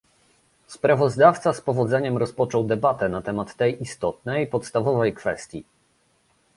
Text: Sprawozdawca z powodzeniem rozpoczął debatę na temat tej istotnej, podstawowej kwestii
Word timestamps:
Sprawozdawca 0.67 1.53
z 1.53 1.61
powodzeniem 1.61 2.17
rozpoczął 2.17 2.63
debatę 2.63 3.09
na 3.09 3.21
temat 3.21 3.55
tej 3.55 3.81
istotnej, 3.83 4.47
podstawowej 4.47 5.13
kwestii 5.13 5.63